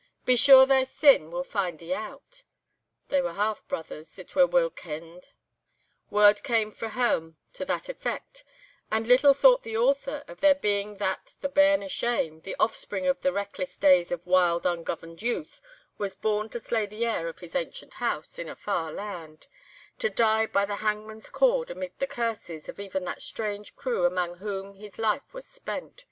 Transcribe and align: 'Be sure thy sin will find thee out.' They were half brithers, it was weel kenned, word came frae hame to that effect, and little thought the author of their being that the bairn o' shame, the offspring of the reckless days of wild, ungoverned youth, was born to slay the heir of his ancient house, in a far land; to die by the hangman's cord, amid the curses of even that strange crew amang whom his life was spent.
'Be 0.25 0.35
sure 0.35 0.65
thy 0.65 0.83
sin 0.83 1.29
will 1.29 1.43
find 1.43 1.77
thee 1.77 1.93
out.' 1.93 2.43
They 3.09 3.21
were 3.21 3.33
half 3.33 3.67
brithers, 3.67 4.17
it 4.17 4.33
was 4.35 4.49
weel 4.49 4.71
kenned, 4.71 5.27
word 6.09 6.41
came 6.41 6.71
frae 6.71 6.89
hame 6.89 7.37
to 7.53 7.65
that 7.65 7.87
effect, 7.87 8.43
and 8.91 9.05
little 9.05 9.35
thought 9.35 9.61
the 9.61 9.77
author 9.77 10.23
of 10.27 10.41
their 10.41 10.55
being 10.55 10.97
that 10.97 11.33
the 11.41 11.49
bairn 11.49 11.83
o' 11.83 11.87
shame, 11.87 12.41
the 12.41 12.55
offspring 12.59 13.05
of 13.05 13.21
the 13.21 13.31
reckless 13.31 13.77
days 13.77 14.11
of 14.11 14.25
wild, 14.25 14.65
ungoverned 14.65 15.21
youth, 15.21 15.61
was 15.99 16.15
born 16.15 16.49
to 16.49 16.59
slay 16.59 16.87
the 16.87 17.05
heir 17.05 17.27
of 17.27 17.37
his 17.37 17.53
ancient 17.53 17.93
house, 17.93 18.39
in 18.39 18.49
a 18.49 18.55
far 18.55 18.91
land; 18.91 19.45
to 19.99 20.09
die 20.09 20.47
by 20.47 20.65
the 20.65 20.77
hangman's 20.77 21.29
cord, 21.29 21.69
amid 21.69 21.91
the 21.99 22.07
curses 22.07 22.67
of 22.67 22.79
even 22.79 23.03
that 23.05 23.21
strange 23.21 23.75
crew 23.75 24.03
amang 24.07 24.37
whom 24.37 24.73
his 24.73 24.97
life 24.97 25.31
was 25.31 25.45
spent. 25.45 25.99